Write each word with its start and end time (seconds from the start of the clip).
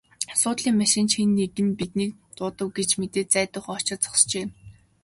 Суудлын 0.39 0.75
машин 0.81 1.05
ч 1.09 1.11
хэн 1.17 1.29
нэг 1.39 1.55
нь 1.65 1.75
биднийг 1.79 2.11
дуудав 2.37 2.67
гэж 2.77 2.89
мэдээд 3.01 3.27
зайдуухан 3.33 3.77
очоод 3.79 4.01
зогсжээ. 4.03 4.45